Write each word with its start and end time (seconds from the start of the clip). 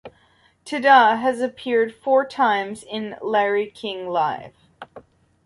Tada 0.65 1.19
has 1.21 1.41
appeared 1.41 1.93
four 1.93 2.25
times 2.25 2.83
on 2.91 3.17
"Larry 3.21 3.69
King 3.69 4.09
Live". 4.09 4.55